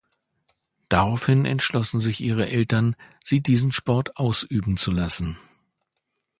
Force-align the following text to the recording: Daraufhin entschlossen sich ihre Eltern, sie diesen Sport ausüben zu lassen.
Daraufhin 0.89 1.45
entschlossen 1.45 1.99
sich 1.99 2.21
ihre 2.21 2.49
Eltern, 2.49 2.95
sie 3.23 3.43
diesen 3.43 3.71
Sport 3.71 4.17
ausüben 4.17 4.77
zu 4.77 4.89
lassen. 4.89 5.37